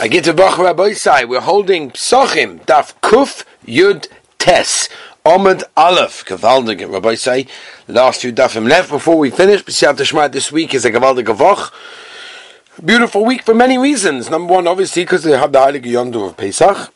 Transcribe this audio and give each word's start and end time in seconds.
I 0.00 0.08
get 0.08 0.24
to 0.24 0.32
Bach 0.32 0.56
Rabbi 0.56 0.94
Sai. 0.94 1.26
We're 1.26 1.42
holding 1.42 1.90
Psachim, 1.90 2.64
Daf 2.64 2.94
Kuf 3.02 3.44
Yud 3.66 4.08
Tes. 4.38 4.88
Omid 5.26 5.62
Aleph, 5.76 6.24
Gavaldig, 6.24 6.90
Rabbi 6.90 7.14
Say. 7.16 7.46
Last 7.86 8.22
few 8.22 8.32
dafim 8.32 8.66
left 8.66 8.88
before 8.88 9.18
we 9.18 9.28
finish. 9.28 9.62
B'siyat 9.62 9.98
Tashmat 9.98 10.32
this 10.32 10.50
week 10.50 10.72
is 10.72 10.86
a 10.86 10.90
Gavaldig 10.90 11.26
Gavoch. 11.26 11.70
Beautiful 12.82 13.26
week 13.26 13.42
for 13.42 13.52
many 13.52 13.76
reasons. 13.76 14.30
Number 14.30 14.54
one, 14.54 14.66
obviously, 14.66 15.02
because 15.02 15.22
they 15.22 15.36
have 15.36 15.52
the 15.52 15.58
Heilige 15.58 15.84
Yondu 15.84 16.30
of 16.30 16.36
Pesach, 16.38 16.90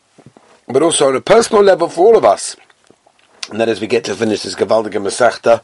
but 0.67 0.83
also 0.83 1.09
on 1.09 1.17
a 1.17 1.21
personal 1.21 1.63
level 1.63 1.91
for 1.91 2.07
all 2.07 2.17
of 2.17 2.25
us. 2.25 2.57
And 3.51 3.61
that 3.61 3.69
as 3.69 3.83
we 3.83 3.87
get 3.87 4.05
to 4.05 4.15
finish 4.15 4.45
this 4.45 4.55
Gavaldig 4.55 4.95
Masechta, 4.95 5.63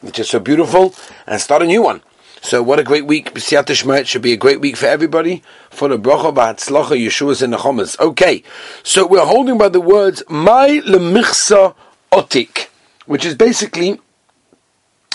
which 0.00 0.18
is 0.18 0.28
so 0.28 0.40
beautiful, 0.40 0.96
and 1.28 1.40
start 1.40 1.62
a 1.62 1.66
new 1.66 1.82
one. 1.82 2.02
So 2.44 2.60
what 2.60 2.80
a 2.80 2.82
great 2.82 3.06
week. 3.06 3.32
B'siyat 3.34 3.66
Shmait 3.66 4.06
should 4.06 4.20
be 4.20 4.32
a 4.32 4.36
great 4.36 4.60
week 4.60 4.76
for 4.76 4.86
everybody. 4.86 5.44
For 5.70 5.86
the 5.86 5.96
bracha 5.96 6.34
ba'atzlacha 6.34 6.98
Yeshua's 6.98 7.40
in 7.40 7.52
the 7.52 7.56
chomas. 7.56 7.98
Okay, 8.00 8.42
so 8.82 9.06
we're 9.06 9.24
holding 9.24 9.58
by 9.58 9.68
the 9.68 9.80
words 9.80 10.24
my 10.28 10.80
lemichsa 10.84 11.76
otik, 12.10 12.66
which 13.06 13.24
is 13.24 13.36
basically 13.36 14.00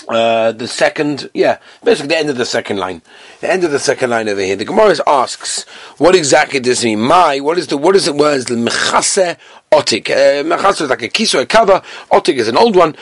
uh, 0.08 0.52
the 0.52 0.66
second, 0.66 1.28
yeah, 1.34 1.58
basically 1.84 2.08
the 2.08 2.16
end 2.16 2.30
of 2.30 2.38
the 2.38 2.46
second 2.46 2.78
line. 2.78 3.02
The 3.42 3.52
end 3.52 3.62
of 3.62 3.72
the 3.72 3.78
second 3.78 4.08
line 4.08 4.26
over 4.26 4.40
here. 4.40 4.56
The 4.56 4.64
Gemara 4.64 4.96
asks, 5.06 5.64
what 5.98 6.14
exactly 6.14 6.60
does 6.60 6.82
it 6.82 6.86
mean? 6.86 7.00
My, 7.00 7.40
what 7.40 7.58
is 7.58 7.66
the, 7.66 7.76
what 7.76 7.94
is 7.94 8.06
the 8.06 8.14
word? 8.14 8.46
The 8.46 8.54
otik. 9.70 10.08
Uh, 10.08 10.44
mechase 10.44 10.80
is 10.80 10.88
like 10.88 11.02
a 11.02 11.10
kiso, 11.10 11.42
a 11.42 11.46
cover. 11.46 11.82
Otik 12.10 12.36
is 12.36 12.48
an 12.48 12.56
old 12.56 12.74
one. 12.74 12.96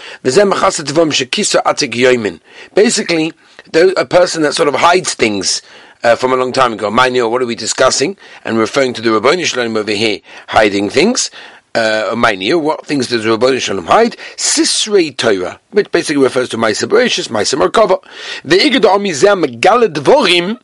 Basically, 2.75 3.33
a 3.75 4.05
person 4.05 4.43
that 4.43 4.55
sort 4.55 4.69
of 4.69 4.75
hides 4.75 5.15
things 5.15 5.63
uh, 6.03 6.17
from 6.17 6.33
a 6.33 6.37
long 6.37 6.53
time 6.53 6.73
ago. 6.73 6.91
My 6.91 7.09
what 7.09 7.43
are 7.43 7.47
we 7.47 7.55
discussing? 7.55 8.17
And 8.45 8.59
referring 8.59 8.95
to 8.95 9.03
the 9.03 9.13
Rabboni 9.13 9.45
Shalom 9.45 9.77
over 9.77 9.93
here, 9.93 10.21
hiding 10.49 10.91
things. 10.91 11.31
Uh, 11.75 12.15
what 12.15 12.87
things 12.87 13.09
does 13.09 13.27
Rabboni 13.27 13.61
Shalom 13.61 13.87
hide? 13.87 14.17
Sisrei 14.37 15.15
Torah, 15.15 15.61
which 15.73 15.91
basically 15.93 16.23
refers 16.23 16.49
to 16.51 16.57
Maisa 16.57 16.89
Bereshis, 16.89 17.29
Maisa 17.29 17.61
Merkava. 17.61 18.03
The 18.45 18.57
Igad 18.57 18.83
Amizem 18.83 19.61
Galad 19.61 19.93
Dvorim, 19.95 20.59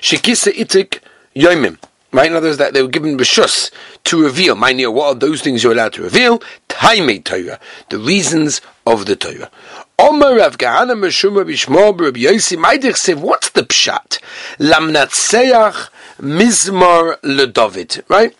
Shekisa 0.00 0.52
Itik 0.52 1.00
Yomim. 1.34 1.78
Right? 2.12 2.30
In 2.30 2.36
other 2.36 2.48
words, 2.48 2.58
that 2.58 2.74
they 2.74 2.82
were 2.82 2.88
given 2.88 3.16
b'shus 3.16 3.70
to 4.04 4.22
reveal. 4.22 4.54
My 4.54 4.72
what 4.86 5.06
are 5.06 5.14
those 5.14 5.40
things 5.40 5.62
you're 5.62 5.72
allowed 5.72 5.94
to 5.94 6.02
reveal? 6.02 6.40
Taimei 6.68 7.24
Torah, 7.24 7.58
the 7.88 7.98
reasons 7.98 8.60
of 8.86 9.06
the 9.06 9.16
Torah. 9.16 9.50
Omer 9.98 10.36
Rav 10.36 10.58
Gehana 10.58 10.98
Meshum 10.98 11.36
Rabbi 11.36 11.52
Shmuel 11.52 11.98
Rabbi 11.98 12.20
Yossi 12.20 12.62
Maidich 12.62 13.14
what's 13.14 13.50
the 13.50 13.62
pshat? 13.62 14.18
Lamnatseach 14.58 15.88
Mizmar 16.18 17.20
LeDavid, 17.22 18.02
right? 18.08 18.36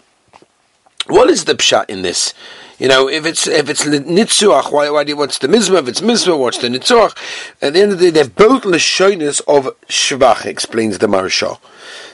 What 1.06 1.30
is 1.30 1.46
the 1.46 1.54
pshat 1.54 1.88
in 1.88 2.02
this? 2.02 2.34
You 2.82 2.88
know, 2.88 3.08
if 3.08 3.24
it's 3.26 3.46
if 3.46 3.70
it's 3.70 3.84
nitzuach, 3.84 4.72
why 4.72 4.90
why 4.90 5.04
do 5.04 5.10
you, 5.10 5.16
what's 5.16 5.38
the 5.38 5.46
mizmah? 5.46 5.82
If 5.82 5.86
it's 5.86 6.00
mizmah, 6.00 6.36
what's 6.36 6.58
the 6.58 6.66
nitzuach? 6.66 7.16
At 7.62 7.74
the 7.74 7.80
end 7.80 7.92
of 7.92 8.00
the 8.00 8.06
day, 8.06 8.10
they're 8.10 8.28
both 8.28 8.64
lashonis 8.64 9.40
of 9.46 9.66
shvach. 9.86 10.44
Explains 10.46 10.98
the 10.98 11.06
Maharsha. 11.06 11.60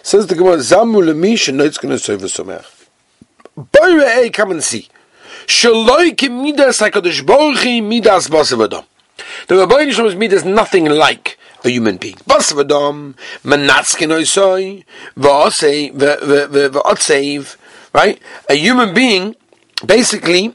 Says 0.03 0.27
the 0.27 0.35
Gemara, 0.35 0.59
zamu 0.59 1.03
lemish 1.03 1.49
and 1.49 1.59
it's 1.63 1.79
going 1.79 1.93
to 1.93 1.99
serve 1.99 2.23
a 2.23 2.29
somer. 2.29 2.63
Boy, 3.57 4.29
come 4.29 4.51
and 4.51 4.63
see. 4.63 4.89
Shaloi 5.47 6.15
kim 6.15 6.43
midas 6.43 6.81
hakadosh 6.81 7.25
baruch 7.25 7.65
midas 7.83 8.29
basavadam. 8.29 8.85
The 9.47 9.57
Rabbi 9.57 9.89
Shalom's 9.89 10.23
is 10.35 10.45
nothing 10.45 10.85
like 10.85 11.39
a 11.65 11.71
human 11.71 11.97
being. 11.97 12.17
Basvadam, 12.17 13.15
manatzkin 13.43 14.11
oisoi, 14.11 14.85
v'otsev, 16.71 17.57
right? 17.95 18.21
A 18.51 18.55
human 18.55 18.93
being, 18.93 19.35
basically, 19.87 20.55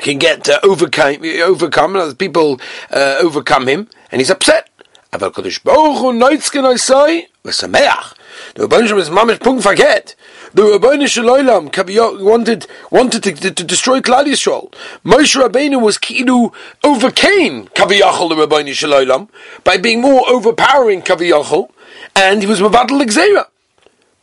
can 0.00 0.18
get 0.18 0.48
uh, 0.48 0.58
overcome, 0.62 1.16
overcome, 1.42 2.16
people 2.16 2.60
uh, 2.90 3.16
overcome 3.20 3.68
him, 3.68 3.88
and 4.10 4.20
he's 4.20 4.30
upset. 4.30 4.68
Aber 5.12 5.30
Kodesh 5.30 5.62
Baruch 5.62 5.98
Hu 5.98 6.12
noitzken 6.12 6.64
oisoi, 6.64 7.26
v'sameach. 7.44 8.14
The 8.54 8.62
Rabbi 8.62 8.86
Shalom 8.86 8.98
is 9.00 9.10
mamish 9.10 9.40
punkt 9.40 9.64
verkehrt. 9.64 10.14
The 10.54 10.62
Rabbeinu 10.62 11.06
Shalom 11.06 12.24
wanted 12.24 12.66
wanted 12.90 13.22
to, 13.22 13.32
to, 13.32 13.50
to 13.50 13.64
destroy 13.64 14.00
Klal 14.00 14.24
Yisrael. 14.24 14.72
Moshe 15.04 15.40
Rabbeinu 15.40 15.80
was 15.80 15.98
kidu 15.98 16.52
overcame 16.82 17.68
Kaviyachol 17.68 18.28
the 18.30 18.46
Rabbeinu 18.46 18.72
Shalom 18.72 19.28
by 19.62 19.76
being 19.76 20.00
more 20.00 20.28
overpowering 20.28 21.02
Kaviyachol, 21.02 21.70
and 22.16 22.42
he 22.42 22.48
was 22.48 22.60
Mavadal 22.60 23.00
Xera. 23.02 23.46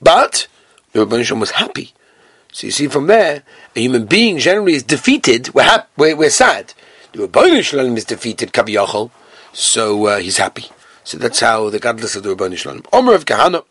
But 0.02 0.48
the 0.94 1.24
Shalom 1.24 1.40
was 1.40 1.52
happy. 1.52 1.94
So 2.52 2.68
you 2.68 2.72
see 2.72 2.88
from 2.88 3.08
there, 3.08 3.44
a 3.76 3.80
human 3.80 4.06
being 4.06 4.40
generally 4.40 4.74
is 4.74 4.84
defeated. 4.84 5.54
We're 5.54 5.64
happy, 5.64 5.88
we're, 5.98 6.16
we're 6.16 6.30
sad. 6.30 6.74
The 7.12 7.28
Rabbeinu 7.28 7.64
Shalom 7.64 7.96
is 7.98 8.06
defeated 8.06 8.54
Kaviyachol, 8.54 9.12
so 9.54 10.08
uh, 10.08 10.18
he's 10.18 10.38
happy. 10.38 10.66
So 11.04 11.18
that's 11.18 11.40
how 11.40 11.70
the 11.70 11.80
godless 11.80 12.16
of 12.16 12.24
the 12.24 12.36
Rabbeinu 12.36 12.58
Shalom. 12.58 12.84
Omer 12.92 13.14
of 13.14 13.26
Kahana. 13.26 13.64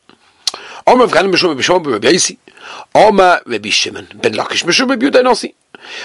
Omer 0.86 1.04
of 1.04 1.12
Kahana 1.12 1.32
Mishum 1.32 1.56
Bishom 1.56 1.84
Rabbi 1.84 2.08
Yisi. 2.08 2.38
Oma 2.94 3.40
Rabbi 3.46 3.70
Shimon 3.70 4.08
ben 4.14 4.34
Lakish 4.34 4.64
Mishum 4.64 4.88
Rabbi 4.90 5.06
Yuday 5.06 5.22
Nossi. 5.22 5.54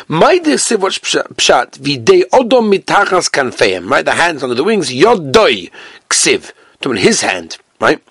My 0.08 0.38
desiv 0.38 0.80
what's 0.80 1.00
pshat 1.00 1.80
videi 1.80 2.24
odom 2.32 2.72
mitachas 2.74 3.30
kanfeim 3.30 3.90
right 3.90 4.06
the 4.06 4.12
hands 4.12 4.44
under 4.44 4.56
the 4.56 4.64
wings 4.64 4.90
yodoi 4.90 5.72
ksiv 6.10 6.52
to 6.82 6.92
his 6.92 7.22
hand 7.22 7.58
right 7.80 8.02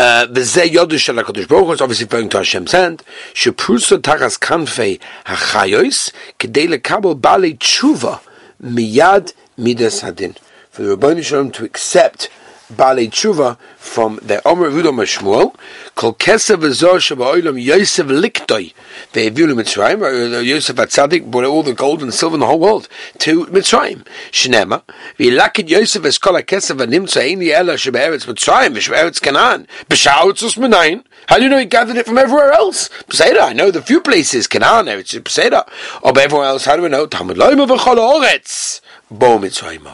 uh, 0.00 0.26
v'zeh 0.28 0.64
yodush 0.64 1.00
shel 1.00 1.16
HaKadosh 1.16 1.46
Baruch 1.46 1.66
Hu, 1.66 1.72
it's 1.72 1.82
obviously 1.82 2.06
referring 2.06 2.30
to 2.30 2.38
Hashem's 2.38 2.72
hand, 2.72 3.02
shepruso 3.34 3.98
tachas 3.98 4.38
kanfei 4.38 4.98
hachayos, 5.26 6.10
k'dei 6.38 6.74
lekabel 6.74 7.20
balei 7.20 7.58
tshuva 7.58 8.20
miyad 8.62 9.34
midas 9.58 10.00
hadin. 10.00 10.38
For 10.70 10.84
the 10.84 10.96
Rabbeinu 10.96 11.22
Shalom 11.22 11.50
to 11.50 11.66
accept 11.66 12.30
Bali 12.76 13.08
Tshuva 13.08 13.58
from 13.76 14.20
the 14.22 14.46
Omer 14.46 14.70
Rudom 14.70 14.96
Shmuel, 15.00 15.56
Kol 15.96 16.14
Kesev 16.14 16.64
Azor 16.64 16.98
Shabbat 16.98 17.62
Yosef 17.62 18.06
Liktoi, 18.06 18.72
they 19.12 19.24
have 19.24 19.34
Mitzrayim, 19.34 20.02
uh, 20.02 20.38
Yosef 20.38 20.76
Atzadik 20.76 21.30
brought 21.30 21.44
all 21.44 21.64
the 21.64 21.72
gold 21.72 22.02
and 22.02 22.14
silver 22.14 22.36
in 22.36 22.40
the 22.40 22.46
whole 22.46 22.60
world 22.60 22.88
to 23.18 23.46
Mitzrayim. 23.46 24.04
Shnema, 24.30 24.82
Vilakid 25.18 25.68
Yosef 25.68 26.04
es 26.04 26.18
Kol 26.18 26.34
HaKesev 26.34 26.78
Animtza 26.78 27.20
Eini 27.20 27.50
Ela 27.50 27.74
Sheberetz 27.74 28.26
Mitzrayim, 28.26 28.76
Sheberetz 28.76 29.20
Canaan, 29.20 29.66
B'Sha'otzos 29.88 30.56
Menayin, 30.56 31.04
how 31.26 31.38
do 31.38 31.42
you 31.42 31.48
know 31.48 31.58
he 31.58 31.64
gathered 31.64 31.96
it 31.96 32.06
from 32.06 32.18
everywhere 32.18 32.52
else? 32.52 32.88
Peseda, 33.08 33.40
I 33.40 33.52
know 33.52 33.70
the 33.70 33.82
few 33.82 34.00
places, 34.00 34.46
Canaan, 34.46 34.86
it's 34.88 35.12
Peseda, 35.12 35.68
or 36.02 36.16
everywhere 36.16 36.46
else, 36.46 36.66
how 36.66 36.76
do 36.76 36.82
we 36.82 36.88
know? 36.88 37.06
Talmud 37.06 37.36
Loima 37.36 37.66
V'Chol 37.66 37.96
Oretz, 37.96 38.80
Bo 39.10 39.38
Mitzrayim. 39.38 39.90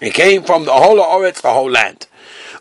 It 0.00 0.14
came 0.14 0.44
from 0.44 0.64
the 0.64 0.72
whole 0.72 0.98
Oretz, 0.98 1.42
the 1.42 1.52
whole 1.52 1.70
land. 1.70 2.06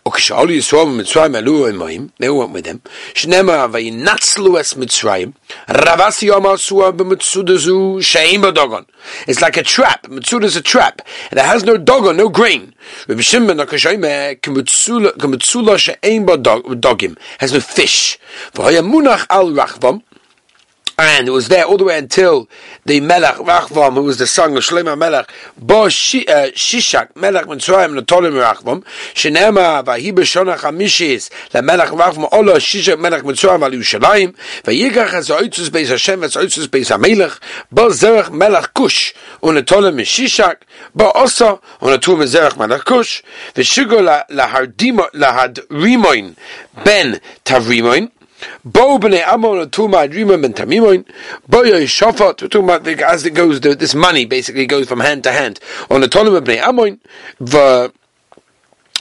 וכשאול 0.09 0.50
ישרוב 0.50 0.89
ממצרים 0.89 1.34
עלו 1.34 1.69
המים, 1.69 2.09
they 2.22 2.27
went 2.27 2.56
with 2.56 2.67
them, 2.67 2.89
שנאמר 3.15 3.67
וינצלו 3.72 4.61
את 4.61 4.77
מצרים, 4.77 5.31
רבסי 5.71 6.27
יום 6.27 6.47
עשו 6.47 6.93
במצודה 6.93 7.56
זו 7.56 7.99
שאין 8.00 8.41
בה 8.41 8.50
דוגון. 8.50 8.83
It's 9.28 9.41
like 9.41 9.56
a 9.56 9.77
trap, 9.77 10.09
מצודה 10.09 10.47
is 10.47 10.56
a 10.56 10.62
trap, 10.72 11.03
and 11.31 11.39
it 11.39 11.45
has 11.45 11.65
no 11.65 11.77
dogon, 11.77 12.17
no 12.17 12.39
grain. 12.39 12.71
רבי 13.11 13.22
שמעון 13.22 13.61
הקשיים 13.61 14.05
כמצולה 15.19 15.78
שאין 15.78 16.27
בה 16.27 16.37
דוגים, 16.71 17.15
has 17.41 17.47
no 17.47 17.78
fish. 17.78 18.17
והיה 18.55 18.83
מונח 18.83 19.27
על 19.28 19.61
רחבם, 19.61 19.99
and 21.08 21.28
it 21.28 21.32
was 21.32 21.48
there 21.48 21.66
all 21.66 21.78
the 21.78 21.86
way 21.86 21.98
until 21.98 22.50
the 22.86 23.00
Melech 23.00 23.36
Rachvam, 23.36 23.94
who 23.94 24.04
was 24.04 24.18
the 24.18 24.28
son 24.28 24.58
of 24.58 24.64
Shlomo 24.64 24.98
Melech, 24.98 25.32
Bo 25.58 25.84
uh, 25.84 25.88
Shishak 25.88 27.16
Melech 27.16 27.46
Mitzrayim 27.46 27.98
Natolim 27.98 28.34
Rachvam, 28.34 28.84
Shenema 29.14 29.84
Vahi 29.84 30.12
B'Shonach 30.12 30.59
Hamishis 30.59 31.30
LaMelech 31.52 31.88
Rachvam 31.98 32.28
Olo 32.34 32.56
Shishak 32.56 33.00
Melech 33.00 33.23
Mitzrayim 33.23 33.64
Al 33.64 33.72
Yerushalayim 33.72 34.35
Vayigach 34.64 35.14
Ez 35.14 35.29
Oitzus 35.29 35.70
Beis 35.70 35.88
Hashem 35.90 36.23
Ez 36.23 36.35
Oitzus 36.35 36.68
Beis 36.68 36.90
HaMelech 36.90 37.40
Bo 37.72 37.90
Zerach 37.90 38.32
Melech 38.32 38.73
Kush 38.73 39.14
Unatolim 39.41 40.02
Shishak 40.02 40.64
Bo 40.94 41.12
Osa 41.16 41.59
Unatum 41.82 42.26
Zerach 42.26 42.58
Melech 42.58 42.84
Kush 42.84 43.23
V'Shigo 43.53 44.02
Lahadrimoin 45.14 46.35
Ben 46.84 47.20
Tavrimoin 47.46 48.12
Bo 48.64 48.97
b'nei 49.00 49.26
Amon 49.26 49.70
tuma 49.70 50.08
adrima 50.08 50.41
ben 50.41 50.53
tamimoin. 50.53 51.06
Bo 51.47 51.64
shofat. 51.64 52.41
We're 52.41 52.47
talking 52.47 52.64
about 52.64 52.84
the, 52.84 53.08
as 53.08 53.26
it 53.26 53.34
goes. 53.34 53.62
This 53.62 53.96
money 53.96 54.26
basically 54.26 54.66
goes 54.66 54.88
from 54.88 55.00
hand 55.00 55.24
to 55.24 55.32
hand. 55.32 55.59
On 55.90 56.02
the 56.02 56.08
tolim 56.08 56.40
b'nei 56.44 56.62
Amon. 56.62 57.00
The 57.40 57.94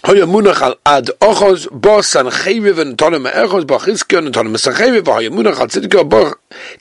Hoya 0.08 0.24
munach 0.24 0.74
ad 0.86 1.10
ochos 1.20 1.68
bo 1.70 2.00
sancheviv 2.00 2.78
and 2.78 2.96
tonem 2.96 3.30
echos 3.30 3.66
bo 3.66 3.76
chizkion 3.76 4.24
and 4.24 4.34
tonem 4.34 4.56
sancheviv 4.56 5.06
hoya 5.06 5.28
munach 5.28 5.60
al 5.60 5.68
tzidkiyo 5.68 6.08
bo 6.08 6.32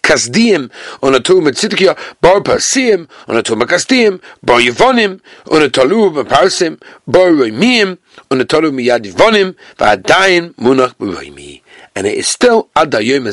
kasdiyim 0.02 0.72
on 1.04 1.14
a 1.14 1.20
tum 1.20 1.44
tzidkiyo 1.44 1.98
bo 2.22 2.40
pasim 2.40 3.06
on 3.28 3.36
a 3.36 3.44
tum 3.44 3.60
kasdiyim 3.60 4.22
bo 4.42 4.54
yivonim 4.60 5.20
on 5.52 5.62
a 5.62 5.68
tolu 5.68 6.24
parsim 6.24 6.80
bo 7.06 7.20
roimiyim 7.28 7.98
on 8.32 8.40
a 8.40 8.46
tolu 8.46 8.72
miyad 8.72 9.04
yivonim 9.04 9.56
va'adayin 9.78 10.54
munach 10.56 10.96
bo 10.98 11.08
roimi 11.12 11.62
and 11.98 12.08
it 12.08 12.14
is 12.14 12.30
still 12.30 12.70
ad 12.78 12.92
hayom 12.92 13.28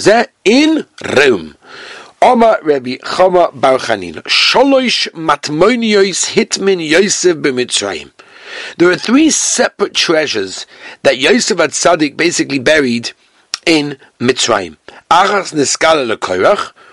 in 0.45 0.85
Rome. 1.17 1.55
Oma 2.21 2.59
Rabbi 2.65 2.97
Chama 2.97 3.53
Bar 3.61 3.79
Chanina. 3.79 4.23
Sholosh 4.25 5.09
matmoniyos 5.13 6.35
hitmin 6.35 6.81
Yosef 6.81 7.37
b'Mitzrayim. 7.37 8.11
There 8.79 8.91
are 8.91 8.97
three 8.97 9.31
separate 9.31 9.95
treasures 9.95 10.67
that 11.03 11.19
Yosef 11.19 11.61
at 11.61 11.71
Tzaddik 11.71 12.17
basically 12.17 12.59
buried 12.59 13.13
in 13.67 13.99
Mitzrayim. 14.21 14.77
Achas 15.11 15.53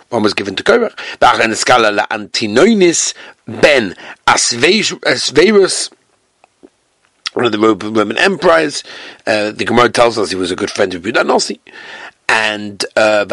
one 0.10 0.24
was 0.24 0.34
given 0.34 0.56
to 0.56 0.64
Korach. 0.64 0.96
Achas 1.20 1.40
neskala 1.40 1.98
leantinoinis 1.98 3.14
ben 3.48 3.96
Asverus, 4.28 5.92
one 7.34 7.46
of 7.46 7.52
the 7.52 7.60
Roman 7.60 8.18
emperors. 8.18 8.84
Uh, 9.26 9.52
the 9.52 9.64
Gemara 9.66 9.90
tells 9.90 10.18
us 10.18 10.30
he 10.30 10.36
was 10.36 10.52
a 10.52 10.56
good 10.56 10.70
friend 10.70 10.94
of 10.94 11.04
Buddha 11.04 11.22
Nossi 11.22 11.60
and 12.32 12.86
uh, 12.96 13.26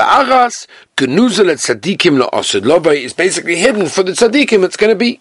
Genuzel 0.96 1.50
et 1.50 1.58
Tzadikim 1.58 2.20
la'asid 2.20 2.62
lovay 2.62 3.02
is 3.02 3.12
basically 3.12 3.54
hidden 3.56 3.86
for 3.86 4.02
the 4.02 4.12
Tzadikim. 4.12 4.64
It's 4.64 4.76
going 4.76 4.90
to 4.90 4.96
be 4.96 5.20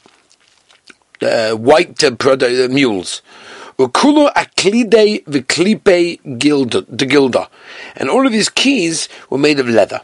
uh, 1.21 1.51
white 1.51 2.03
uh, 2.03 2.11
uh, 2.21 2.67
mules. 2.69 3.21
Ukulo 3.77 4.31
aklide 4.33 5.23
v'klipe 5.25 6.19
gilda. 6.37 7.47
And 7.95 8.09
all 8.09 8.25
of 8.25 8.31
these 8.31 8.49
keys 8.49 9.09
were 9.29 9.37
made 9.37 9.59
of 9.59 9.67
leather. 9.67 10.01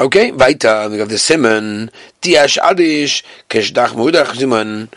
Okay, 0.00 0.30
weiter, 0.30 0.88
we 0.90 0.98
have 0.98 1.08
the 1.08 1.18
simon, 1.18 1.90
adish, 2.22 3.22
keshdach 3.48 3.88
mudach 3.88 4.36
simon, 4.36 4.88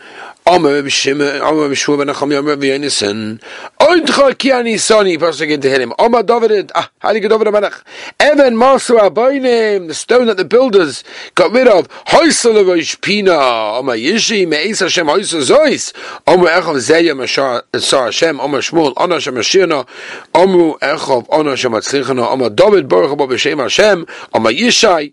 Omer 0.44 0.82
Omer. 1.42 3.38
Oidcha 3.92 4.38
ki 4.38 4.52
ani 4.52 4.74
soni, 4.76 5.18
pasuk 5.18 5.50
into 5.50 5.68
him. 5.68 5.92
Omer 5.98 6.22
David, 6.22 6.72
ah, 6.74 6.88
get 7.02 7.30
over 7.30 7.44
the 7.44 7.82
Evan 8.18 8.56
Masu 8.56 8.98
Aboinim, 8.98 9.88
the 9.88 9.92
stone 9.92 10.28
that 10.28 10.38
the 10.38 10.46
builders 10.46 11.04
got 11.34 11.52
rid 11.52 11.68
of. 11.68 11.88
Hoysel 12.06 12.58
of 12.58 12.68
Oishpina, 12.68 13.78
Omer 13.78 13.96
Yishi, 13.96 14.48
Me'ez 14.48 14.80
Hashem 14.80 15.06
Hoysel 15.08 15.42
Zois. 15.42 15.92
Omer 16.26 16.46
Echov 16.46 16.76
Zeya 16.76 17.14
Mashar 17.14 17.64
Hashem, 18.04 18.40
Omer 18.40 18.60
Shmuel, 18.60 18.94
Ono 18.96 19.14
Hashem 19.16 19.34
Ashirna, 19.34 19.86
Omer 20.34 20.78
Echov, 20.78 21.26
Ono 21.28 21.50
Hashem 21.50 21.72
Atzlichana, 21.72 22.26
Omer 22.28 22.48
David, 22.48 22.88
Baruch 22.88 23.18
Abo 23.18 23.28
B'Shem 23.28 23.60
Hashem, 23.60 24.06
Omer 24.32 24.52
Yishai, 24.52 25.12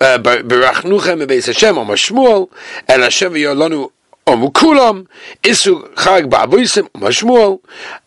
Berachnuchem 0.00 1.24
Beis 1.24 1.46
Hashem, 1.46 1.78
Omer 1.78 1.94
Shmuel, 1.94 2.50
and 2.88 3.02
Hashem 3.02 3.34
Yolanu 3.34 3.92
Omu 4.28 4.52
Kulam, 4.52 5.06
Isu 5.42 5.94
Chag 5.94 6.28
Ba'avuisim, 6.28 6.86
Omu 6.90 7.60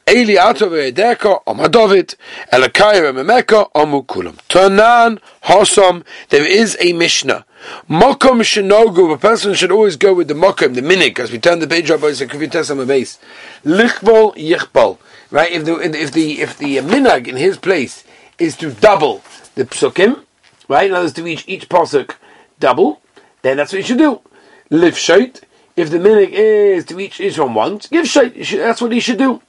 Eli 0.08 0.38
Ato 0.38 0.70
Ve'edeka, 0.70 1.44
Omu 1.48 1.68
David, 1.72 2.14
Elakaya 2.54 3.12
Memeka, 3.12 3.72
Omu 3.72 4.06
Kulam. 4.06 4.38
Tanan 4.48 5.20
Hosom, 5.46 6.04
there 6.30 6.46
is 6.46 6.78
a 6.80 6.94
Mishnah. 6.94 7.44
Mokom 7.90 8.42
Shinogu, 8.44 9.12
a 9.12 9.18
person 9.18 9.56
should 9.56 9.72
always 9.72 9.96
go 9.98 10.14
with 10.14 10.28
the 10.28 10.36
Mokom, 10.36 10.76
the 10.76 10.82
Minik, 10.82 11.18
as 11.18 11.32
we 11.32 11.40
turn 11.40 11.58
the 11.58 11.66
page 11.66 11.90
up, 11.90 12.04
it's 12.04 12.22
a 12.22 12.28
Kuvites 12.28 12.70
on 12.70 12.78
the 12.78 12.86
base. 12.86 13.18
Lichbol 13.66 14.36
Yichbol. 14.36 15.00
Right, 15.32 15.52
if 15.52 15.66
the, 15.66 15.80
if 15.80 16.12
the, 16.12 16.40
if 16.40 16.56
the 16.56 16.78
Minag 16.78 17.28
in 17.28 17.38
his 17.38 17.58
place 17.58 18.04
is 18.38 18.56
to 18.58 18.70
double 18.70 19.24
the 19.56 19.66
Psukim, 19.66 20.24
right, 20.68 20.86
in 20.86 20.94
other 20.94 21.06
words, 21.06 21.14
to 21.14 21.26
each, 21.26 21.46
each 21.48 21.68
Pasuk 21.68 22.14
double, 22.60 23.02
then 23.42 23.58
that's 23.58 23.74
what 23.74 23.80
you 23.80 23.86
should 23.86 23.98
do. 23.98 24.22
Liv 24.70 24.94
Shait, 24.94 25.42
if 25.82 25.90
the 25.90 25.98
minik 25.98 26.30
is 26.30 26.86
to 26.86 27.00
each 27.00 27.20
Israel 27.20 27.50
once, 27.50 27.88
give 27.88 28.06
shayt. 28.06 28.58
That's 28.58 28.82
what 28.82 28.92
he 28.92 29.00
should 29.00 29.18
do. 29.18 29.42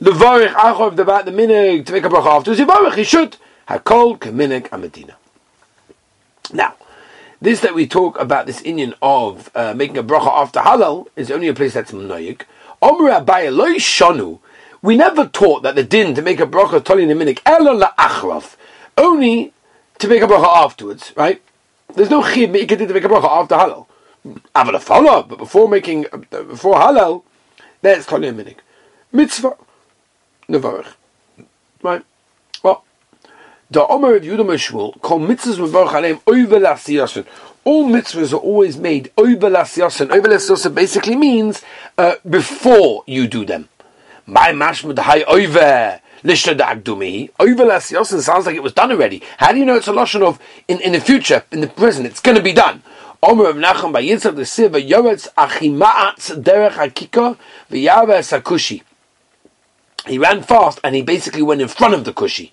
Levarich 0.00 0.52
achov 0.54 0.94
the 0.96 1.04
the 1.04 1.30
minik 1.32 1.84
to 1.86 1.92
make 1.92 2.04
a 2.04 2.08
bracha 2.08 2.36
afterwards. 2.36 2.60
Levarich 2.60 2.94
he 2.94 3.04
should 3.04 3.36
hakol 3.68 4.18
keminik 4.18 4.68
amadina. 4.68 5.14
Now, 6.52 6.74
this 7.40 7.60
that 7.60 7.74
we 7.74 7.88
talk 7.88 8.18
about 8.20 8.46
this 8.46 8.62
Indian 8.62 8.94
of 9.02 9.50
uh, 9.56 9.74
making 9.74 9.98
a 9.98 10.04
bracha 10.04 10.28
after 10.28 10.60
halal 10.60 11.08
is 11.16 11.30
only 11.30 11.48
a 11.48 11.54
place 11.54 11.74
that's 11.74 11.90
mnoyik. 11.90 12.42
Omer 12.80 13.10
Abaye 13.10 13.76
shanu. 13.76 14.38
We 14.80 14.96
never 14.96 15.26
taught 15.26 15.62
that 15.64 15.74
the 15.74 15.82
din 15.82 16.14
to 16.14 16.22
make 16.22 16.38
a 16.38 16.46
bracha 16.46 16.84
toli 16.84 17.04
minik 17.06 17.40
elo 17.44 17.76
la'achraf. 17.80 18.56
Only 18.96 19.52
to 19.98 20.06
make 20.06 20.22
a 20.22 20.26
bracha 20.26 20.64
afterwards, 20.64 21.12
right? 21.16 21.42
There's 21.94 22.10
no 22.10 22.22
chib 22.22 22.52
to 22.52 22.94
make 22.94 23.04
a 23.04 23.08
bracha 23.08 23.24
after 23.24 23.56
halal. 23.56 23.86
Aval 24.24 25.28
but 25.28 25.38
before 25.38 25.68
making 25.68 26.06
before 26.30 26.76
halal, 26.76 27.22
that's 27.82 28.06
called 28.06 28.24
a 28.24 28.32
minik. 28.32 28.56
Mitzvah, 29.12 29.56
nevarich. 30.48 30.94
Right. 31.82 32.02
Well, 32.62 32.84
the 33.70 33.86
Omer 33.86 34.16
of 34.16 34.22
Yudam 34.22 34.46
Shmuel 34.46 35.00
call 35.02 35.20
mitzvahs 35.20 35.58
mevarich 35.58 35.90
aleim 35.90 36.20
over 36.26 36.58
lasiyasin. 36.58 37.26
All 37.64 37.88
mitzvahs 37.88 38.32
are 38.32 38.36
always 38.36 38.78
made 38.78 39.12
over 39.18 39.50
lasiyasin. 39.50 40.10
Over 40.10 40.28
lasiyasin 40.28 40.74
basically 40.74 41.16
means 41.16 41.62
uh, 41.98 42.14
before 42.28 43.04
you 43.06 43.28
do 43.28 43.44
them. 43.44 43.68
My 44.26 44.52
mashmud 44.52 44.98
hay 44.98 45.24
over. 45.24 46.00
Sounds 46.26 46.46
like 48.46 48.56
it 48.56 48.62
was 48.62 48.72
done 48.72 48.90
already. 48.90 49.22
How 49.36 49.52
do 49.52 49.58
you 49.58 49.66
know 49.66 49.76
it's 49.76 49.88
a 49.88 49.92
lotion 49.92 50.22
of 50.22 50.40
in, 50.68 50.80
in 50.80 50.92
the 50.92 51.00
future, 51.00 51.44
in 51.52 51.60
the 51.60 51.66
present? 51.66 52.06
It's 52.06 52.20
going 52.20 52.38
to 52.38 52.42
be 52.42 52.54
done. 52.54 52.82
Omer 53.26 53.46
of 53.46 53.56
Nachum 53.56 53.90
by 53.90 54.02
Yitzchak 54.02 54.36
the 54.36 54.44
Siva 54.44 54.78
Yoretz 54.78 55.28
Achimaatz 55.38 56.42
Derech 56.42 56.72
Hakika 56.72 57.38
V'Yaveh 57.70 58.18
Sakushi. 58.20 58.82
He 60.06 60.18
ran 60.18 60.42
fast 60.42 60.78
and 60.84 60.94
he 60.94 61.00
basically 61.00 61.40
went 61.40 61.62
in 61.62 61.68
front 61.68 61.94
of 61.94 62.04
the 62.04 62.12
Kushi. 62.12 62.52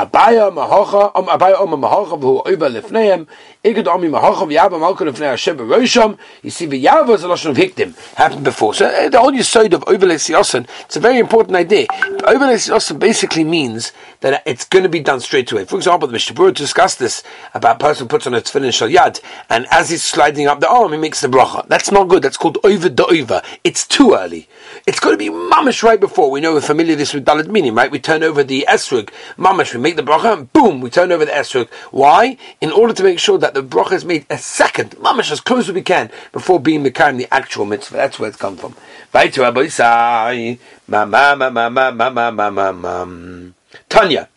Abaya 0.00 0.50
Mahocha, 0.50 1.12
um 1.14 1.26
Abaya 1.26 1.60
Omer 1.60 1.76
Mahocha 1.76 2.18
who 2.18 2.40
over 2.40 2.70
Lefneim, 2.70 3.26
Igad 3.62 3.86
Omi 3.86 4.08
Mahocha 4.08 4.48
V'Yaveh 4.48 4.70
Malkun 4.70 5.10
Lefnei 5.10 5.30
Hashem 5.30 5.58
Rosham. 5.58 6.18
You 6.42 6.48
see 6.48 6.66
V'Yaveh 6.66 7.16
is 7.16 7.22
a 7.22 7.28
lot 7.28 7.44
of 7.44 7.54
victim 7.54 7.94
happened 8.16 8.44
before. 8.44 8.72
So 8.72 8.86
uh, 8.86 9.10
the 9.10 9.20
whole 9.20 9.36
side 9.42 9.74
of 9.74 9.84
Overles 9.86 10.28
Yosin, 10.28 10.66
it's 10.86 10.96
a 10.96 11.00
very 11.00 11.18
important 11.18 11.54
idea. 11.54 11.86
Overles 12.24 12.68
Yosin 12.68 12.98
basically 12.98 13.44
means 13.44 13.92
that 14.20 14.42
it's 14.46 14.64
going 14.64 14.84
to 14.84 14.88
be 14.88 15.00
done 15.00 15.20
straight 15.20 15.52
away. 15.52 15.66
For 15.66 15.76
example, 15.76 16.08
the 16.08 16.12
Mishnah 16.12 16.52
discussed 16.52 16.98
this 16.98 17.22
about 17.52 17.76
a 17.76 17.78
person 17.78 18.08
puts 18.08 18.26
on 18.26 18.32
a 18.32 18.40
tefillin 18.40 18.72
shal 18.72 18.88
yad, 18.88 19.20
and 19.50 19.66
as 19.70 19.90
he's 19.90 20.04
sliding 20.04 20.46
up 20.46 20.60
the 20.60 20.68
arm, 20.68 20.92
he 20.92 20.98
makes 20.98 21.20
the 21.20 21.28
bracha. 21.28 21.66
That's 21.68 21.90
not 21.90 22.08
good. 22.08 22.22
That's 22.22 22.36
called 22.38 22.56
over 22.64 22.88
the 22.88 23.04
over. 23.06 23.42
It's 23.64 23.86
too 23.86 24.14
early. 24.14 24.48
It's 24.86 25.00
got 25.00 25.10
to 25.10 25.16
be 25.18 25.28
mamish 25.28 25.82
right 25.82 26.00
before. 26.00 26.30
We 26.30 26.40
know 26.40 26.54
we're 26.54 26.60
familiar 26.62 26.96
this 26.96 27.12
with 27.12 27.26
Dalit 27.26 27.48
Minim, 27.48 27.74
right? 27.74 27.90
We 27.90 27.98
turn 27.98 28.22
over 28.22 28.42
the 28.42 28.64
esrog, 28.68 29.10
mamish, 29.36 29.74
we 29.74 29.80
make 29.80 29.89
the 29.96 30.02
bracha, 30.02 30.32
and 30.36 30.52
boom, 30.52 30.80
we 30.80 30.90
turn 30.90 31.12
over 31.12 31.24
the 31.24 31.32
esrog. 31.32 31.68
Why? 31.90 32.36
In 32.60 32.70
order 32.72 32.92
to 32.92 33.02
make 33.02 33.18
sure 33.18 33.38
that 33.38 33.54
the 33.54 33.62
bracha 33.62 33.92
is 33.92 34.04
made 34.04 34.26
a 34.30 34.38
second, 34.38 34.92
mamash, 34.92 35.30
as 35.30 35.40
close 35.40 35.68
as 35.68 35.74
we 35.74 35.82
can, 35.82 36.10
before 36.32 36.60
being 36.60 36.82
the 36.82 36.90
kind, 36.90 37.18
the 37.18 37.32
actual 37.32 37.64
mitzvah. 37.64 37.96
That's 37.96 38.18
where 38.18 38.28
it's 38.28 38.38
come 38.38 38.56
from. 38.56 38.74
Tanya. 43.88 44.28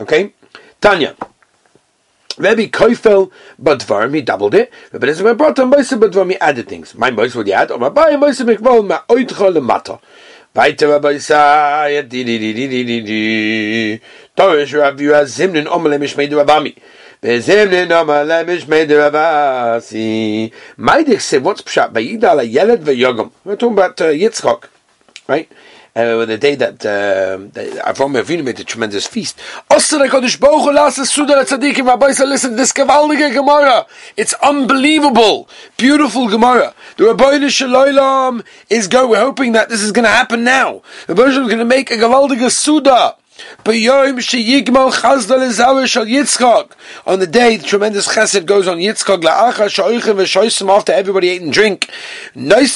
Okay? 0.00 0.32
Tanya. 0.80 1.16
Rabbi 2.38 2.68
Koifel 2.68 3.30
Badvarim, 3.60 4.14
he 4.14 4.22
doubled 4.22 4.54
it. 4.54 4.72
Rabbi 4.92 5.32
brought 5.34 5.58
on 5.58 5.68
Moise 5.68 5.90
Badvarim, 5.90 6.30
he 6.30 6.38
added 6.38 6.66
things. 6.68 6.94
My 6.94 7.10
Moise 7.10 7.34
would 7.34 7.48
add, 7.50 7.70
Oma 7.70 7.90
Baya 7.90 8.16
Moise 8.16 8.40
Mikvol 8.40 8.86
Ma 8.86 9.00
Oitcha 9.08 9.52
Lemata. 9.52 10.00
Weiter 10.55 10.89
Rabbi 10.89 11.15
Isaiah, 11.15 12.03
di 12.03 12.23
di 12.23 12.37
di 12.39 12.53
di 12.53 12.67
di 12.67 12.83
di 12.83 13.01
di. 13.01 14.01
Torish 14.35 14.73
Rabbi 14.73 15.05
Zimnin 15.25 15.67
Omele 15.67 15.97
Mishmei 15.99 16.29
Rabami. 16.29 16.75
וזמנן 17.23 17.91
אומר 17.91 18.23
להם 18.23 18.55
משמי 18.55 18.85
דרבסי. 18.85 20.49
My 20.77 21.03
Maidik 21.03 21.21
said, 21.21 21.43
what's 21.43 21.61
pshat? 21.61 21.91
Vayida 21.91 22.35
la 22.35 22.41
yeled 22.41 22.81
v'yogam. 22.81 23.31
We're 23.43 23.55
talking 23.55 23.73
about 23.73 23.99
uh, 24.01 24.05
Yitzchak, 24.05 24.65
right? 25.27 25.49
Uh, 25.94 26.24
the 26.24 26.38
day 26.38 26.54
that, 26.54 26.84
uh, 26.86 27.38
Avinu 27.92 28.44
made 28.44 28.58
a 28.60 28.64
tremendous 28.64 29.06
feast. 29.06 29.38
Listen 29.70 30.00
to 30.00 30.20
this 32.56 32.72
Gemara. 32.72 33.86
It's 34.16 34.32
unbelievable. 34.34 35.48
Beautiful 35.76 36.28
Gemara. 36.28 36.74
The 36.96 37.04
Rabbi 37.04 37.48
Shalom 37.48 38.42
is 38.70 38.88
go. 38.88 39.08
We're 39.08 39.20
hoping 39.20 39.52
that 39.52 39.68
this 39.68 39.82
is 39.82 39.92
going 39.92 40.04
to 40.04 40.10
happen 40.10 40.44
now. 40.44 40.82
The 41.06 41.14
Rabbi 41.14 41.30
is 41.30 41.36
going 41.36 41.58
to 41.58 41.64
make 41.64 41.90
a 41.90 41.96
Gavaldige 41.96 42.50
Suda. 42.50 43.16
On 43.64 43.72
the 47.18 47.28
day 47.30 47.56
the 47.56 47.64
tremendous 47.64 48.08
chesed 48.08 48.46
goes 48.46 48.66
on 48.66 48.78
Yitzchak 48.78 50.68
after 50.68 50.92
everybody 50.92 51.28
ate 51.28 51.42
and 51.42 51.52
drink. 51.52 51.90
They're 52.34 52.66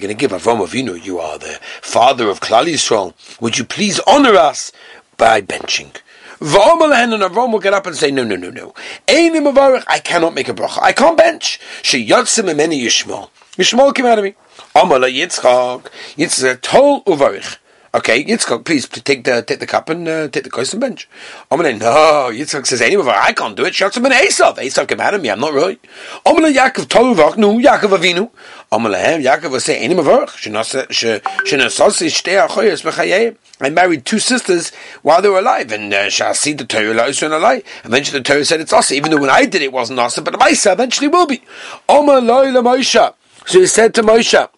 going 0.00 0.02
to 0.08 0.14
give 0.14 0.32
Avram 0.32 0.66
Avinu, 0.66 1.04
you 1.04 1.18
are 1.18 1.38
the 1.38 1.58
father 1.82 2.30
of 2.30 2.40
Klal 2.40 2.64
Yisrael. 2.64 3.12
Would 3.40 3.58
you 3.58 3.64
please 3.64 4.00
honor 4.06 4.34
us 4.34 4.72
by 5.16 5.40
benching? 5.40 5.94
And 6.40 6.50
Avram 6.50 7.52
will 7.52 7.58
get 7.58 7.74
up 7.74 7.86
and 7.86 7.96
say, 7.96 8.10
no, 8.10 8.24
no, 8.24 8.36
no, 8.36 8.50
no. 8.50 8.74
I 9.08 10.00
cannot 10.04 10.34
make 10.34 10.48
a 10.48 10.54
bracha. 10.54 10.80
I 10.80 10.92
can't 10.92 11.16
bench. 11.16 11.60
Yishmael. 11.82 13.30
Yishmael 13.56 13.94
came 13.94 14.06
out 14.06 14.18
of 14.18 14.24
me. 14.24 14.34
Yitzchak. 14.74 15.86
Yitzchak 16.16 16.62
tol 16.62 17.02
uvarich. 17.04 17.58
Okay, 17.94 18.22
Yitzchak, 18.22 18.66
please 18.66 18.86
take 18.86 19.24
the 19.24 19.42
take 19.42 19.60
the 19.60 19.66
cup 19.66 19.88
and 19.88 20.06
uh, 20.06 20.28
take 20.28 20.44
the 20.44 20.50
kois 20.50 20.78
bench. 20.78 21.08
Amalei, 21.50 21.80
no, 21.80 22.30
Yitzchak 22.30 22.66
says, 22.66 22.82
anyway, 22.82 23.14
I 23.16 23.32
can't 23.32 23.56
do 23.56 23.64
it. 23.64 23.74
Shouts 23.74 23.96
him 23.96 24.04
an 24.04 24.12
Esav. 24.12 24.58
Esav 24.58 24.86
came 24.86 25.00
out 25.00 25.14
of 25.14 25.22
me, 25.22 25.30
I'm 25.30 25.40
not 25.40 25.54
right. 25.54 25.80
Amalei 26.26 26.54
Yaakov 26.54 26.84
Toluvach, 26.84 27.38
no, 27.38 27.56
Yaakov 27.56 27.96
Avinu. 27.96 28.30
Amalei, 28.70 29.24
Yaakov 29.24 29.52
will 29.52 29.60
say, 29.60 29.78
any 29.78 29.94
mavarch, 29.94 30.36
shenasasi 30.36 32.08
shtei 32.08 32.44
achoyes 32.44 32.82
b'chayei. 32.82 33.36
I 33.60 33.70
married 33.70 34.04
two 34.04 34.18
sisters 34.18 34.70
while 35.02 35.22
they 35.22 35.30
were 35.30 35.38
alive, 35.38 35.72
and 35.72 35.92
uh, 35.92 36.10
see 36.34 36.52
the 36.52 36.66
Torah 36.66 36.92
la'isra 36.94 37.30
alai. 37.30 37.64
Eventually 37.84 38.18
the 38.18 38.24
Torah 38.24 38.44
said 38.44 38.60
it's 38.60 38.72
asa, 38.72 38.94
even 38.94 39.10
though 39.10 39.20
when 39.20 39.30
I 39.30 39.46
did 39.46 39.62
it 39.62 39.72
wasn't 39.72 39.98
asa, 39.98 40.20
but 40.20 40.34
Maisa 40.34 40.74
eventually 40.74 41.08
will 41.08 41.26
be. 41.26 41.42
Amalei 41.88 42.52
Moshe. 42.62 43.14
So 43.46 43.60
he 43.60 43.66
said 43.66 43.94
to 43.94 44.02
Moshe, 44.02 44.48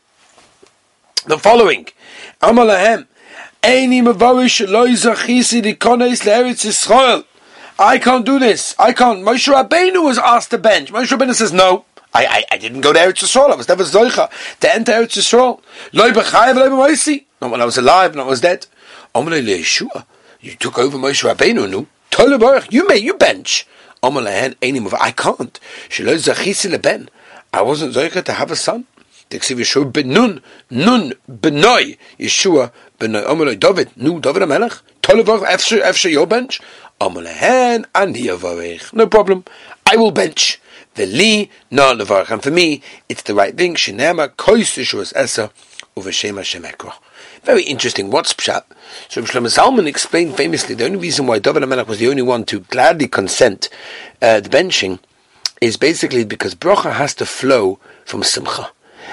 the 1.27 1.39
following, 1.39 1.87
Amalahem, 2.43 3.07
I 3.63 3.89
can't 7.99 8.27
do 8.27 8.39
this. 8.39 8.75
I 8.79 8.93
can't. 8.93 9.21
Moshe 9.25 9.53
Rabbeinu 9.53 10.03
was 10.03 10.19
asked 10.19 10.51
to 10.51 10.59
bench. 10.59 10.91
Moshe 10.91 11.09
Rabbeinu 11.09 11.35
says, 11.35 11.53
no. 11.53 11.85
I, 12.13 12.27
I, 12.27 12.45
I 12.53 12.59
didn't 12.59 12.81
go 12.81 12.93
to 12.93 12.99
Eretz 12.99 13.23
Yisrael. 13.23 13.51
I 13.51 13.57
was 13.57 13.69
never 13.69 13.85
Zoicha 13.85 14.31
to 14.61 14.75
enter 14.75 14.93
Eretz 14.93 15.19
Yisrael. 15.19 15.61
Loi 15.93 16.11
b'chayev, 16.11 16.57
loi 16.57 16.69
b'moisi. 16.69 17.25
Not 17.43 17.51
when 17.51 17.61
I 17.61 17.65
was 17.67 17.77
alive, 17.77 18.15
not 18.15 18.23
when 18.23 18.29
I 18.29 18.31
was 18.31 18.41
dead. 18.41 18.67
Omelei 19.15 19.47
Yeshua. 19.47 20.05
You 20.41 20.57
took 20.57 20.79
over 20.79 20.97
Moshe 20.97 21.23
Rabbeinu, 21.31 21.71
no? 21.71 21.87
Tole 22.11 22.39
Baruch, 22.39 22.73
you 22.73 22.89
may, 22.89 22.97
you 22.97 23.15
bench. 23.15 23.67
Omelei 24.03 24.41
Hen, 24.41 24.57
I 25.01 25.11
can't. 25.11 25.61
Shaloi 25.89 26.17
zachisi 26.17 26.71
leben. 26.71 27.11
I 27.53 27.63
wasn't 27.63 27.95
Zoicha 27.95 28.25
to 28.25 28.33
have 28.33 28.51
a 28.51 28.57
son. 28.57 28.87
Yeshua 29.31 29.93
ben 29.93 30.09
Nun, 30.09 30.41
Nun 30.71 31.15
benoi 31.29 31.97
Yeshua 32.19 32.73
benoi. 32.99 33.25
Amalei 33.25 33.59
David, 33.59 33.91
nu 33.97 34.21
David 34.21 34.43
Amelech. 34.43 34.81
Tolevach 35.03 35.43
efshe 35.45 35.81
efshe 35.81 36.11
your 36.11 36.27
bench. 36.27 36.61
Amalei 37.01 37.33
hen 37.33 37.87
ani 37.95 38.27
yavarech. 38.27 38.93
No 38.93 39.07
problem. 39.07 39.45
I 39.87 39.97
will 39.97 40.11
bench. 40.11 40.61
Veli 40.95 41.51
no 41.71 41.95
levarech. 41.95 42.31
And 42.31 42.43
for 42.43 42.51
me, 42.51 42.83
it's 43.09 43.23
the 43.23 43.35
right 43.35 43.57
thing. 43.57 43.75
Shinema 43.75 44.29
kois 44.29 44.77
Yeshua's 44.77 45.13
esa 45.15 45.51
uveshem 45.97 46.37
Hashem 46.37 46.63
ekroch. 46.63 46.95
Very 47.45 47.63
interesting. 47.63 48.11
What's 48.11 48.35
pshat? 48.35 48.65
So 49.09 49.23
Shlomo 49.23 49.47
Zalman 49.47 49.87
explained 49.87 50.37
famously 50.37 50.75
the 50.75 50.85
only 50.85 50.99
reason 50.99 51.27
why 51.27 51.39
David 51.39 51.63
Amelech 51.63 51.87
was 51.87 51.99
the 51.99 52.09
only 52.09 52.23
one 52.23 52.45
to 52.45 52.61
gladly 52.61 53.09
consent 53.09 53.69
uh, 54.21 54.41
the 54.41 54.49
benching 54.49 54.99
is 55.61 55.77
basically 55.77 56.25
because 56.25 56.55
bracha 56.55 56.93
has 56.93 57.15
to 57.15 57.27
flow 57.27 57.79
from 58.05 58.23
simcha. 58.23 58.71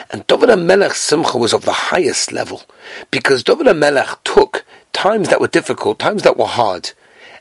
And 0.10 0.26
David 0.28 0.50
HaMelech's 0.50 0.98
simcha 0.98 1.38
was 1.38 1.54
of 1.54 1.66
the 1.66 1.72
highest 1.74 2.32
level, 2.32 2.64
because 3.12 3.44
David 3.44 3.68
HaMelech 3.68 4.24
took 4.24 4.66
times 4.94 5.30
that 5.30 5.42
were 5.42 5.48
difficult, 5.48 6.00
times 6.00 6.24
that 6.24 6.38
were 6.38 6.46
hard, 6.46 6.92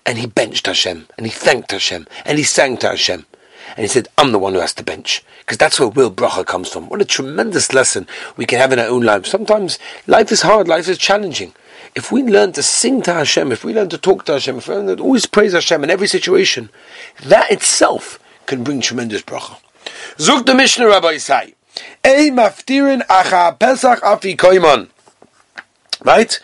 and 0.05 0.19
he 0.19 0.27
benched 0.27 0.67
Hashem, 0.67 1.07
and 1.17 1.27
he 1.27 1.33
thanked 1.33 1.71
Hashem, 1.71 2.07
and 2.25 2.39
he 2.39 2.45
sang 2.45 2.77
to 2.79 2.89
Hashem. 2.89 3.27
And 3.71 3.81
he 3.81 3.89
said, 3.89 4.09
I'm 4.17 4.31
the 4.31 4.39
one 4.39 4.55
who 4.55 4.61
has 4.61 4.75
to 4.75 4.85
bench. 4.85 5.25
Because 5.41 5.59
that's 5.59 5.81
where 5.81 5.89
will 5.89 6.11
bracha 6.11 6.47
comes 6.47 6.69
from. 6.69 6.89
What 6.89 7.03
a 7.03 7.05
tremendous 7.05 7.73
lesson 7.73 8.07
we 8.37 8.47
can 8.47 8.61
have 8.61 8.73
in 8.73 8.79
our 8.79 8.87
own 8.87 9.03
lives. 9.03 9.29
Sometimes 9.29 9.81
life 10.07 10.31
is 10.31 10.43
hard, 10.43 10.69
life 10.69 10.89
is 10.89 10.99
challenging. 10.99 11.53
If 11.97 12.13
we 12.13 12.23
learn 12.23 12.53
to 12.53 12.63
sing 12.63 13.03
to 13.03 13.13
Hashem, 13.13 13.51
if 13.51 13.65
we 13.65 13.75
learn 13.75 13.89
to 13.89 13.99
talk 13.99 14.25
to 14.27 14.35
Hashem, 14.35 14.59
if 14.59 14.69
we 14.69 14.75
learn 14.77 14.97
to 14.97 15.03
always 15.03 15.27
praise 15.27 15.53
Hashem 15.53 15.83
in 15.83 15.91
every 15.91 16.07
situation, 16.07 16.71
that 17.25 17.51
itself 17.51 18.21
can 18.47 18.63
bring 18.63 18.81
tremendous 18.81 19.23
bracha. 19.23 19.59
Zuk 20.19 20.47
the 20.47 20.55
Mishnah 20.55 20.87
Rabbi 20.87 21.15
Isai. 21.15 21.56
Maftirin 22.05 23.03
acha 23.07 23.59
pesach. 23.59 24.01
Right? 26.05 26.41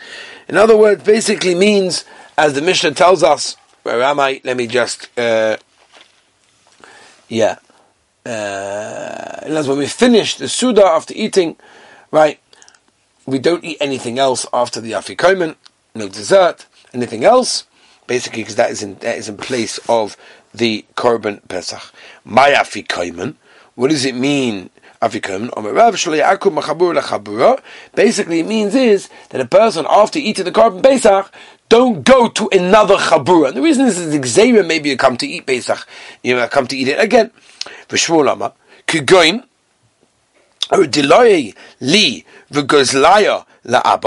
In 0.47 0.57
other 0.57 0.75
words, 0.75 1.03
basically 1.03 1.55
means, 1.55 2.05
as 2.37 2.53
the 2.53 2.61
Mishnah 2.61 2.91
tells 2.91 3.23
us, 3.23 3.55
where 3.83 4.01
am 4.01 4.19
I? 4.19 4.41
Let 4.43 4.57
me 4.57 4.67
just, 4.67 5.09
uh, 5.17 5.57
yeah. 7.27 7.57
Uh, 8.25 9.39
and 9.43 9.67
when 9.67 9.77
we 9.77 9.87
finish 9.87 10.35
the 10.35 10.47
Suda 10.47 10.85
after 10.85 11.13
eating, 11.15 11.57
right, 12.11 12.39
we 13.25 13.39
don't 13.39 13.63
eat 13.63 13.77
anything 13.79 14.19
else 14.19 14.45
after 14.53 14.79
the 14.79 14.91
Afikomen, 14.91 15.55
no 15.95 16.07
dessert, 16.07 16.65
anything 16.93 17.23
else, 17.23 17.65
basically 18.07 18.41
because 18.43 18.55
that 18.55 18.71
is 18.71 18.83
in, 18.83 18.95
that 18.95 19.17
is 19.17 19.29
in 19.29 19.37
place 19.37 19.77
of 19.89 20.15
the 20.53 20.85
Korban 20.95 21.45
Pesach. 21.47 21.91
My 22.23 22.51
Afikomen, 22.51 23.35
what 23.75 23.89
does 23.89 24.05
it 24.05 24.15
mean 24.15 24.69
Basically, 27.95 28.39
it 28.39 28.47
means 28.47 28.75
is 28.75 29.09
that 29.29 29.41
a 29.41 29.45
person 29.45 29.85
after 29.89 30.19
eating 30.19 30.45
the 30.45 30.51
korban 30.51 30.81
Pesach 30.83 31.31
don't 31.69 32.03
go 32.03 32.29
to 32.29 32.49
another 32.51 32.95
chabura. 32.95 33.47
And 33.49 33.57
the 33.57 33.61
reason 33.61 33.85
is 33.85 34.11
the 34.11 34.27
Xavier 34.27 34.63
maybe 34.63 34.89
you 34.89 34.97
come 34.97 35.17
to 35.17 35.27
eat 35.27 35.45
Pesach, 35.45 35.87
you 36.21 36.35
know, 36.35 36.47
come 36.47 36.67
to 36.67 36.77
eat 36.77 36.87
it 36.87 36.99
again. 36.99 37.31
V'shmulama 37.89 38.53
or 40.71 40.87
li 41.79 42.25
la 43.65 43.99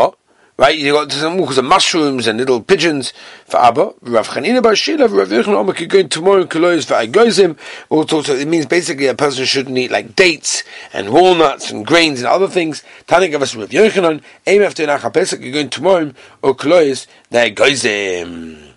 Right, 0.58 0.78
you 0.78 0.94
got 0.94 1.12
some 1.12 1.38
of 1.38 1.64
mushrooms 1.64 2.26
and 2.26 2.38
little 2.38 2.62
pigeons 2.62 3.12
for 3.44 3.58
Abba. 3.58 3.92
Rav 4.00 4.28
Chanina 4.28 4.62
Bar 4.62 4.74
Shila, 4.74 5.06
Rav 5.06 5.28
Yechon 5.28 5.48
Omer 5.48 5.74
could 5.74 5.90
go 5.90 6.02
tomorrow 6.02 6.40
and 6.40 6.50
kolos 6.50 6.86
for 6.86 6.94
Agozim. 6.94 7.58
Also, 7.90 8.22
it 8.32 8.48
means 8.48 8.64
basically 8.64 9.06
a 9.06 9.14
person 9.14 9.44
shouldn't 9.44 9.76
eat 9.76 9.90
like 9.90 10.16
dates 10.16 10.64
and 10.94 11.12
walnuts 11.12 11.70
and 11.70 11.86
grains 11.86 12.20
and 12.20 12.26
other 12.26 12.48
things. 12.48 12.82
Tanik 13.06 13.34
of 13.34 13.42
us 13.42 13.54
Rav 13.54 13.68
Yochanan, 13.68 14.22
aim 14.46 14.62
after 14.62 14.86
Nacha 14.86 15.12
Pesach, 15.12 15.42
you're 15.42 15.52
going 15.52 15.68
tomorrow 15.68 16.14
or 16.40 16.54
kolos 16.54 17.06
the 17.28 17.50
Agozim. 17.50 18.72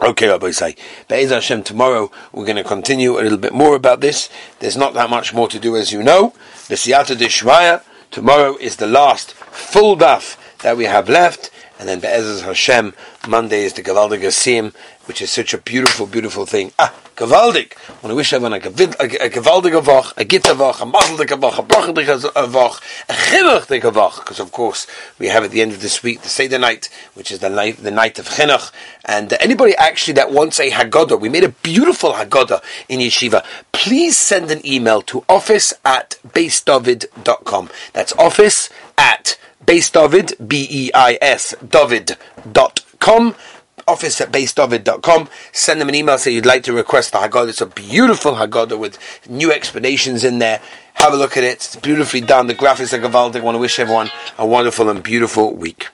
Okay, 0.00 0.28
Rabbi 0.28 0.52
say, 0.52 0.74
Be'ez 1.06 1.30
Hashem, 1.30 1.64
tomorrow 1.64 2.10
we're 2.32 2.46
going 2.46 2.56
to 2.56 2.64
continue 2.64 3.18
a 3.18 3.22
little 3.22 3.38
bit 3.38 3.52
more 3.52 3.76
about 3.76 4.00
this. 4.00 4.30
There's 4.58 4.76
not 4.76 4.94
that 4.94 5.10
much 5.10 5.34
more 5.34 5.48
to 5.48 5.58
do, 5.58 5.76
as 5.76 5.92
you 5.92 6.02
know. 6.02 6.32
The 6.68 6.74
Siyata 6.76 7.14
Dishmaya, 7.14 7.82
Tomorrow 8.14 8.58
is 8.58 8.76
the 8.76 8.86
last 8.86 9.32
full 9.32 9.96
daf 9.96 10.36
that 10.58 10.76
we 10.76 10.84
have 10.84 11.08
left, 11.08 11.50
and 11.80 11.88
then 11.88 11.98
Be'ezaz 11.98 12.42
Hashem, 12.42 12.94
Monday 13.26 13.64
is 13.64 13.72
the 13.72 13.82
Gavaldig 13.82 14.20
Asim, 14.20 14.72
which 15.06 15.20
is 15.20 15.32
such 15.32 15.52
a 15.52 15.58
beautiful, 15.58 16.06
beautiful 16.06 16.46
thing. 16.46 16.70
Ah, 16.78 16.94
Gavaldig! 17.16 17.74
I 17.88 17.92
want 17.92 18.08
to 18.08 18.14
wish 18.16 18.32
everyone 18.32 18.54
a, 18.54 18.58
Gavaldig 18.58 19.80
Avach, 19.80 20.12
a 20.16 20.24
Git 20.24 20.42
Avach, 20.42 20.80
a 20.80 20.84
Mazeldik 20.84 21.28
Avach, 21.28 21.60
a 21.60 21.62
Brachadik 21.62 22.06
Avach, 22.32 22.80
a 23.08 23.12
Chinuchdik 23.12 23.82
Avach, 23.82 24.16
because 24.16 24.40
of 24.40 24.50
course 24.50 24.88
we 25.20 25.28
have 25.28 25.44
at 25.44 25.52
the 25.52 25.62
end 25.62 25.70
of 25.70 25.80
this 25.80 26.02
week 26.02 26.22
the 26.22 26.28
Seder 26.28 26.58
night, 26.58 26.88
which 27.14 27.30
is 27.30 27.38
the 27.38 27.48
night, 27.48 27.76
the 27.76 27.92
night 27.92 28.18
of 28.18 28.28
Chinuch, 28.28 28.72
and 29.04 29.32
anybody 29.34 29.76
actually 29.76 30.14
that 30.14 30.32
wants 30.32 30.58
a 30.58 30.72
Haggadah, 30.72 31.20
we 31.20 31.28
made 31.28 31.44
a 31.44 31.50
beautiful 31.50 32.14
Haggadah 32.14 32.60
in 32.88 32.98
Yeshiva, 32.98 33.44
please 33.70 34.18
send 34.18 34.50
an 34.50 34.66
email 34.66 35.00
to 35.02 35.24
office 35.28 35.72
at 35.84 36.18
beisdavid.com. 36.26 37.70
That's 37.92 38.12
office 38.14 38.70
at 38.98 39.38
beisdavid, 39.64 40.48
B-E-I-S, 40.48 41.54
david.com 41.64 43.36
office 43.86 44.20
at 44.20 44.32
beisdavid.com. 44.32 45.28
Send 45.52 45.80
them 45.80 45.88
an 45.88 45.94
email, 45.94 46.18
say 46.18 46.32
you'd 46.32 46.46
like 46.46 46.62
to 46.64 46.72
request 46.72 47.12
the 47.12 47.18
Haggadah. 47.18 47.48
It's 47.48 47.60
a 47.60 47.66
beautiful 47.66 48.32
Haggadah 48.34 48.78
with 48.78 48.98
new 49.28 49.52
explanations 49.52 50.24
in 50.24 50.38
there. 50.38 50.60
Have 50.94 51.12
a 51.12 51.16
look 51.16 51.36
at 51.36 51.44
it. 51.44 51.54
It's 51.54 51.76
beautifully 51.76 52.20
done. 52.20 52.46
The 52.46 52.54
graphics 52.54 52.92
are 52.92 53.00
Gavaldic. 53.00 53.40
I 53.40 53.44
want 53.44 53.56
to 53.56 53.60
wish 53.60 53.78
everyone 53.78 54.10
a 54.38 54.46
wonderful 54.46 54.88
and 54.88 55.02
beautiful 55.02 55.54
week. 55.54 55.88